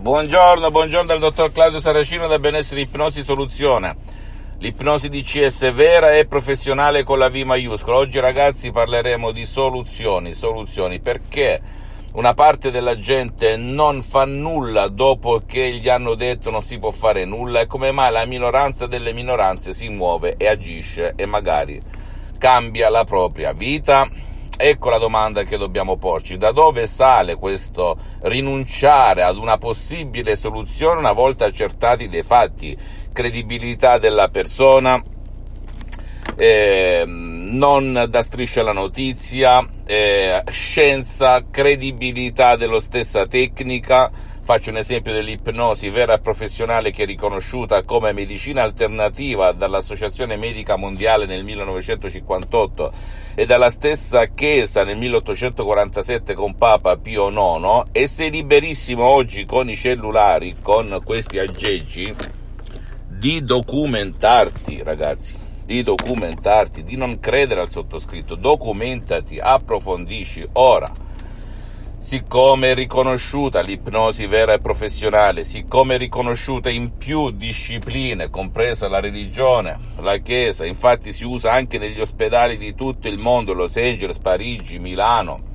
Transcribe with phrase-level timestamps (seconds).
[0.00, 3.96] Buongiorno, buongiorno dal dottor Claudio Saracino da Benessere Ipnosi Soluzione.
[4.60, 7.98] L'ipnosi DCS vera e professionale con la V maiuscola.
[7.98, 11.60] Oggi ragazzi parleremo di soluzioni, soluzioni perché
[12.12, 16.92] una parte della gente non fa nulla dopo che gli hanno detto non si può
[16.92, 21.78] fare nulla e come mai la minoranza delle minoranze si muove e agisce e magari
[22.38, 24.08] cambia la propria vita?
[24.62, 26.36] Ecco la domanda che dobbiamo porci.
[26.36, 32.76] Da dove sale questo rinunciare ad una possibile soluzione una volta accertati dei fatti?
[33.10, 35.02] Credibilità della persona,
[36.36, 44.10] eh, non da striscia la notizia, eh, scienza, credibilità della stessa tecnica.
[44.42, 50.76] Faccio un esempio dell'ipnosi vera e professionale che è riconosciuta come medicina alternativa dall'Associazione Medica
[50.76, 52.92] Mondiale nel 1958
[53.36, 59.68] e dalla stessa Chiesa nel 1847 con Papa Pio IX e sei liberissimo oggi con
[59.68, 62.12] i cellulari, con questi aggeggi,
[63.06, 70.44] di documentarti, ragazzi di documentarti, di non credere al sottoscritto, documentati, approfondisci.
[70.54, 70.92] Ora,
[72.00, 79.00] siccome è riconosciuta l'ipnosi vera e professionale, siccome è riconosciuta in più discipline, compresa la
[79.00, 84.18] religione, la Chiesa, infatti si usa anche negli ospedali di tutto il mondo, Los Angeles,
[84.18, 85.49] Parigi, Milano,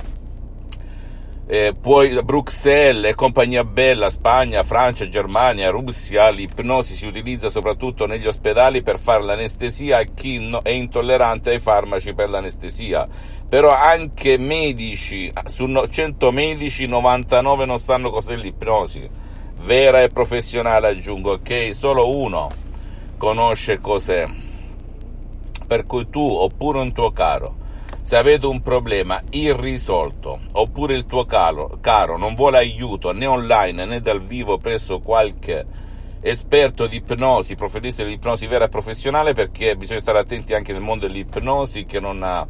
[1.48, 8.82] eh, poi Bruxelles compagnia bella, Spagna, Francia, Germania, Russia, l'ipnosi si utilizza soprattutto negli ospedali
[8.82, 13.08] per fare l'anestesia a chi no, è intollerante ai farmaci per l'anestesia.
[13.48, 19.08] Però anche medici, su 100 medici 99 non sanno cos'è l'ipnosi.
[19.62, 21.76] Vera e professionale aggiungo, ok?
[21.76, 22.50] Solo uno
[23.18, 24.28] conosce cos'è.
[25.68, 27.64] Per cui tu oppure un tuo caro
[28.06, 33.84] se avete un problema irrisolto oppure il tuo caro, caro non vuole aiuto né online
[33.86, 35.66] né dal vivo presso qualche
[36.22, 40.84] esperto di ipnosi, professionista di ipnosi vera e professionale, perché bisogna stare attenti anche nel
[40.84, 42.48] mondo dell'ipnosi che, ha,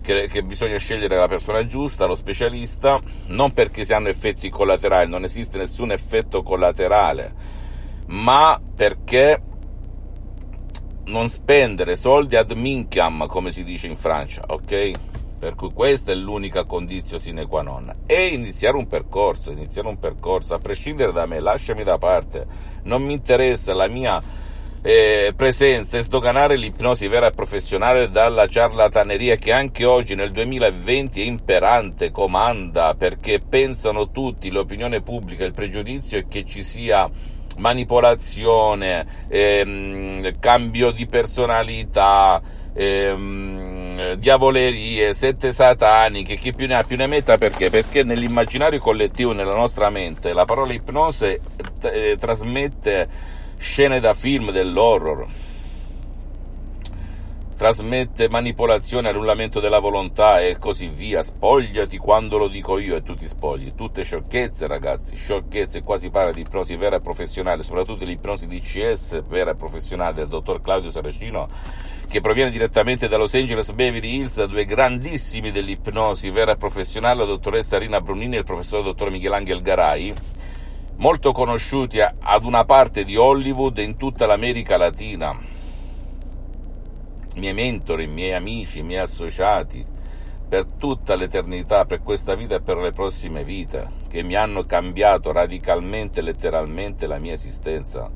[0.00, 5.10] che, che bisogna scegliere la persona giusta, lo specialista, non perché si hanno effetti collaterali,
[5.10, 7.34] non esiste nessun effetto collaterale,
[8.06, 9.38] ma perché
[11.06, 14.90] non spendere soldi ad minchiam, come si dice in Francia, ok?
[15.38, 17.92] Per cui questa è l'unica condizione sine qua non.
[18.06, 22.46] E iniziare un percorso, iniziare un percorso, a prescindere da me, lasciami da parte.
[22.84, 24.22] Non mi interessa la mia
[24.86, 31.22] eh, presenza e sdoganare l'ipnosi vera e professionale dalla ciarlataneria che anche oggi nel 2020
[31.22, 37.10] è imperante, comanda, perché pensano tutti, l'opinione pubblica, il pregiudizio è che ci sia
[37.58, 42.40] manipolazione, ehm, cambio di personalità,
[42.72, 47.70] ehm, diavolerie, sette sataniche, chi più ne ha più ne metta perché?
[47.70, 51.40] Perché nell'immaginario collettivo, nella nostra mente, la parola ipnose
[51.82, 53.08] eh, trasmette
[53.58, 55.26] scene da film dell'horror
[57.54, 61.22] trasmette manipolazione, annullamento della volontà e così via.
[61.22, 63.74] Spogliati quando lo dico io e tu ti spogli.
[63.74, 65.82] Tutte sciocchezze, ragazzi, sciocchezze.
[65.82, 70.28] Qua si parla di ipnosi vera e professionale, soprattutto l'ipnosi DCS vera e professionale del
[70.28, 71.48] dottor Claudio Saracino,
[72.08, 77.20] che proviene direttamente da Los Angeles Beverly Hills, da due grandissimi dell'ipnosi vera e professionale,
[77.20, 80.14] la dottoressa Rina Brunini e il professor dottor Michelangelo Garai
[80.96, 85.53] molto conosciuti ad una parte di Hollywood e in tutta l'America Latina
[87.36, 89.84] miei mentori, miei amici, miei associati,
[90.48, 95.32] per tutta l'eternità, per questa vita e per le prossime vite, che mi hanno cambiato
[95.32, 98.10] radicalmente, letteralmente la mia esistenza.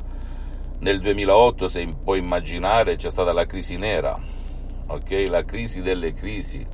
[0.81, 4.16] Nel 2008, se puoi immaginare, c'è stata la crisi nera,
[4.87, 5.26] ok?
[5.28, 6.64] La crisi delle crisi,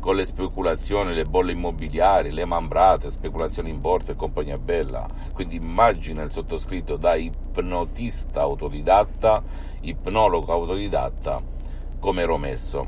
[0.00, 5.06] con le speculazioni, le bolle immobiliari, le mambrate, speculazioni in borsa e compagnia bella.
[5.32, 9.42] Quindi immagina il sottoscritto da ipnotista autodidatta,
[9.80, 11.58] ipnologo autodidatta,
[12.00, 12.86] come ero messo,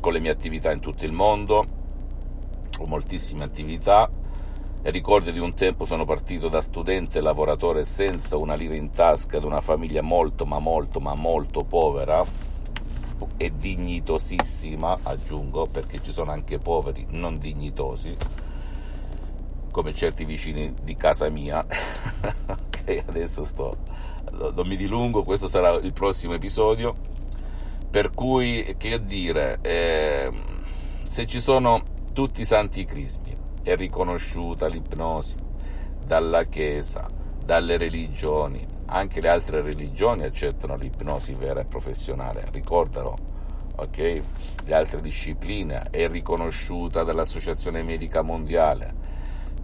[0.00, 1.66] con le mie attività in tutto il mondo,
[2.78, 4.10] ho moltissime attività
[4.90, 9.46] ricordi di un tempo sono partito da studente lavoratore senza una lira in tasca da
[9.46, 12.24] una famiglia molto ma molto ma molto povera
[13.38, 18.14] e dignitosissima, aggiungo, perché ci sono anche poveri non dignitosi,
[19.70, 21.64] come certi vicini di casa mia.
[22.46, 23.78] ok, adesso sto,
[24.32, 27.14] non mi dilungo, questo sarà il prossimo episodio.
[27.96, 30.30] Per cui, che dire, eh,
[31.02, 31.82] se ci sono
[32.12, 35.36] tutti i santi crismi, è riconosciuta l'ipnosi
[36.04, 37.08] dalla Chiesa,
[37.42, 43.16] dalle religioni, anche le altre religioni accettano l'ipnosi vera e professionale, ricordalo,
[43.76, 44.22] ok?
[44.66, 48.95] Le altre discipline è riconosciuta dall'Associazione Medica Mondiale.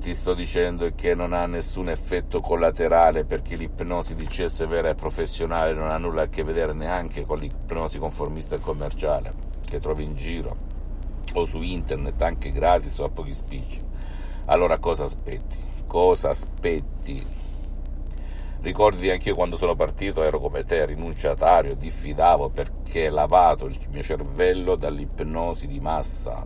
[0.03, 4.97] Ti sto dicendo che non ha nessun effetto collaterale perché l'ipnosi di CS vera e
[4.97, 9.33] professionale non ha nulla a che vedere neanche con l'ipnosi conformista e commerciale
[9.65, 10.57] che trovi in giro
[11.35, 13.81] o su internet anche gratis o a pochi spicci.
[14.47, 15.59] Allora cosa aspetti?
[15.87, 17.25] Cosa aspetti?
[18.61, 24.03] Ricordi anche io quando sono partito ero come te, rinunciatario, diffidavo perché lavato il mio
[24.03, 26.45] cervello dall'ipnosi di massa,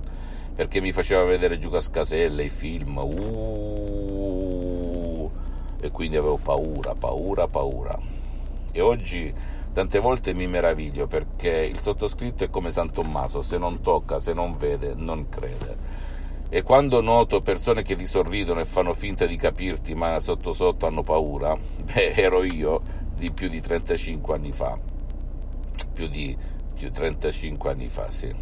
[0.56, 4.11] perché mi faceva vedere giù cascaselle, i film, uh,
[5.81, 7.97] e quindi avevo paura, paura, paura.
[8.73, 9.32] E oggi
[9.73, 14.32] tante volte mi meraviglio perché il sottoscritto è come San Tommaso, se non tocca, se
[14.32, 16.06] non vede, non crede
[16.49, 20.87] e quando noto persone che ti sorridono e fanno finta di capirti, ma sotto sotto
[20.87, 22.81] hanno paura, beh, ero io
[23.14, 24.79] di più di 35 anni fa.
[25.93, 26.37] Più di,
[26.75, 28.32] più 35 anni fa, sì.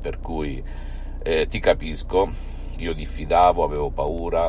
[0.00, 0.62] Per cui
[1.24, 2.30] eh, ti capisco,
[2.76, 4.46] io diffidavo, avevo paura,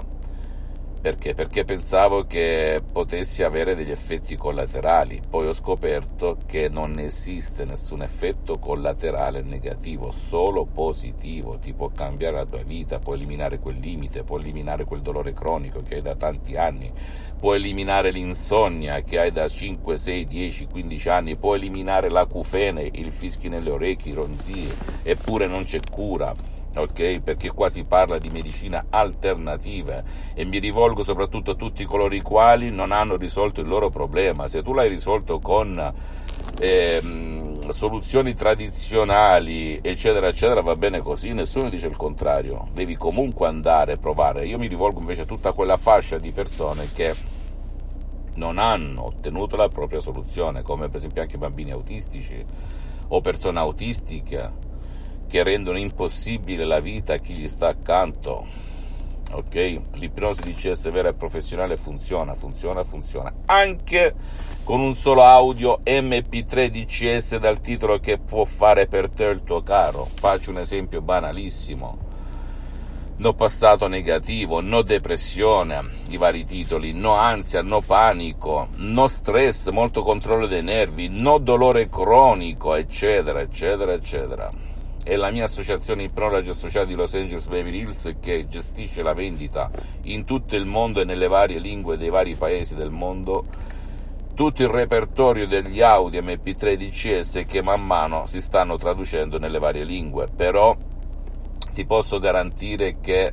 [1.06, 1.36] perché?
[1.36, 8.01] Perché pensavo che potessi avere degli effetti collaterali, poi ho scoperto che non esiste nessun
[8.01, 14.24] effetto collaterale negativo, solo positivo, ti può cambiare la tua vita, può eliminare quel limite,
[14.24, 16.92] può eliminare quel dolore cronico che hai da tanti anni,
[17.39, 23.12] può eliminare l'insonnia che hai da 5, 6, 10, 15 anni, può eliminare l'acufene, il
[23.12, 27.19] fischi nelle orecchie, i ronzie, eppure non c'è cura ok?
[27.19, 32.22] Perché qua si parla di medicina alternativa e mi rivolgo soprattutto a tutti coloro i
[32.22, 34.48] quali non hanno risolto il loro problema.
[34.48, 35.94] Se tu l'hai risolto con
[36.60, 37.01] eh,
[37.69, 42.68] soluzioni tradizionali, eccetera, eccetera, va bene così, nessuno dice il contrario.
[42.74, 44.45] Devi comunque andare a provare.
[44.45, 47.13] Io mi rivolgo invece a tutta quella fascia di persone che
[48.36, 52.44] non hanno ottenuto la propria soluzione, come per esempio anche bambini autistici
[53.07, 54.65] o persone autistiche
[55.27, 58.63] che rendono impossibile la vita a chi gli sta accanto.
[59.31, 59.81] Ok?
[59.94, 63.33] L'ipnosi di CS vera e professionale funziona, funziona, funziona.
[63.45, 64.13] Anche
[64.63, 69.62] con un solo audio MP3 DCS dal titolo che può fare per te il tuo
[69.62, 70.07] caro.
[70.13, 72.04] Faccio un esempio banalissimo.
[73.18, 80.01] No passato negativo, no depressione, i vari titoli, no ansia, no panico, no stress, molto
[80.01, 84.74] controllo dei nervi, no dolore cronico, eccetera, eccetera, eccetera
[85.06, 89.69] è la mia associazione Ipnologi Associati di Los Angeles Beverly Hills che gestisce la vendita
[90.06, 93.46] in tutto il mondo e nelle varie lingue dei vari paesi del mondo.
[94.34, 99.84] Tutto il repertorio degli Audi MP3 DCS che man mano si stanno traducendo nelle varie
[99.84, 100.25] lingue.
[100.36, 100.75] Però
[101.72, 103.31] ti posso garantire che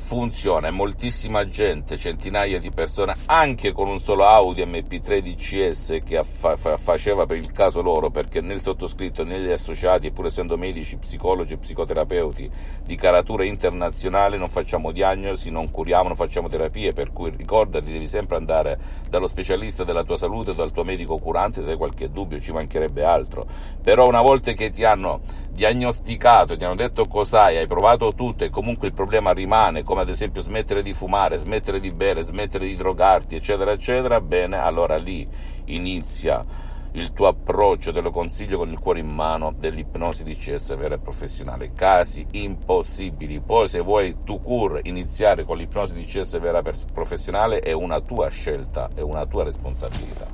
[0.00, 6.24] funziona e moltissima gente, centinaia di persone, anche con un solo Audi MP3 DCS che
[6.24, 10.96] fa- fa- faceva per il caso loro, perché nel sottoscritto, negli associati, pur essendo medici,
[10.96, 12.50] psicologi e psicoterapeuti
[12.82, 18.08] di caratura internazionale, non facciamo diagnosi, non curiamo, non facciamo terapie, per cui ricordati, devi
[18.08, 18.78] sempre andare
[19.08, 23.04] dallo specialista della tua salute, dal tuo medico curante, se hai qualche dubbio, ci mancherebbe
[23.04, 23.46] altro.
[23.80, 25.20] Però una volta che ti hanno
[25.60, 30.08] diagnosticato, ti hanno detto cos'hai, hai provato tutto e comunque il problema rimane, come ad
[30.08, 35.28] esempio smettere di fumare, smettere di bere, smettere di drogarti, eccetera, eccetera, bene, allora lì
[35.64, 36.44] inizia
[36.92, 40.94] il tuo approccio, te lo consiglio con il cuore in mano, dell'ipnosi di CS vera
[40.94, 41.72] e professionale.
[41.72, 43.40] Casi impossibili.
[43.40, 48.00] Poi se vuoi tu cur iniziare con l'ipnosi di CS vera e professionale è una
[48.00, 50.28] tua scelta, è una tua responsabilità.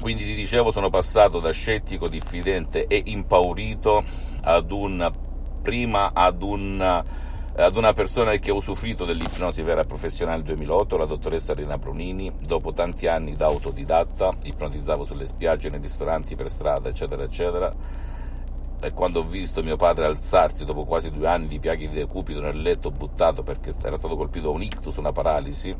[0.00, 4.02] Quindi ti dicevo, sono passato da scettico, diffidente e impaurito
[4.40, 5.08] ad un
[5.62, 7.04] prima ad un
[7.54, 12.32] ad una persona che ha usufruito dell'ipnosi vera professionale nel 2008, la dottoressa Rina Brunini,
[12.40, 17.70] dopo tanti anni da autodidatta, ipnotizzavo sulle spiagge, nei ristoranti, per strada, eccetera, eccetera.
[18.80, 22.40] E quando ho visto mio padre alzarsi dopo quasi due anni di piaghe di decupito
[22.40, 25.76] nel letto buttato perché era stato colpito da un ictus, una paralisi,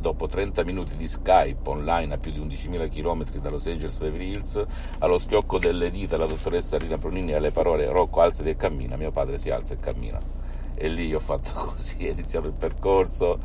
[0.00, 4.30] dopo 30 minuti di Skype online a più di 11.000 km da Los Angeles Beverly
[4.30, 4.64] Hills,
[4.98, 9.10] allo schiocco delle dita la dottoressa Rina Brunini alle parole Rocco alzati e cammina, mio
[9.10, 10.41] padre si alza e cammina
[10.74, 13.38] e lì ho fatto così, è iniziato il percorso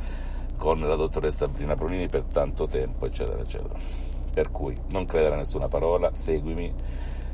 [0.57, 3.75] con la dottoressa Sabrina Brunini per tanto tempo, eccetera, eccetera.
[4.33, 6.73] Per cui non credere a nessuna parola, seguimi,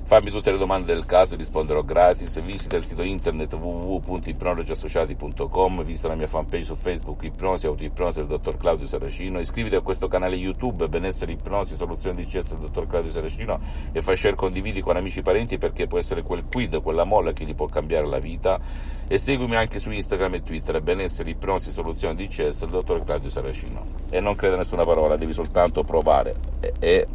[0.05, 2.41] Fammi tutte le domande del caso, risponderò gratis.
[2.41, 8.57] Visita il sito internet www.ipnologiassociati.com, visita la mia fanpage su Facebook Ipnosi, Autoipnosi del dottor
[8.57, 13.11] Claudio Saracino, iscriviti a questo canale YouTube Benessere Ipnosi, Soluzione di CS del dottor Claudio
[13.11, 13.57] Saracino
[13.93, 17.31] e fai share, condividi con amici e parenti perché può essere quel quid, quella molla
[17.31, 18.59] che gli può cambiare la vita.
[19.07, 23.29] E seguimi anche su Instagram e Twitter Benessere Ipnosi, Soluzione di CS del dottor Claudio
[23.29, 23.85] Saracino.
[24.09, 27.07] E non creda nessuna parola, devi soltanto provare e, e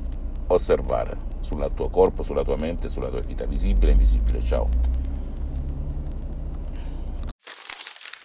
[0.49, 4.45] osservare sul tuo corpo, sulla tua mente, sulla tua vita visibile e invisibile.
[4.45, 4.69] Ciao.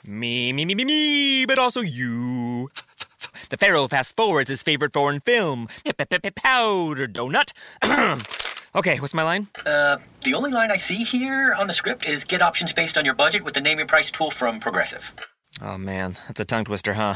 [0.06, 2.70] Me, me, me, me, me, but also you.
[3.50, 5.68] The Pharaoh fast forwards his favorite foreign film,
[6.32, 7.54] Powder Donut.
[8.76, 9.48] okay, what's my line?
[9.66, 13.06] Uh, the only line I see here on the script is get options based on
[13.06, 15.14] your budget with the name your price tool from Progressive.
[15.62, 17.16] Oh man, that's a tongue twister, huh?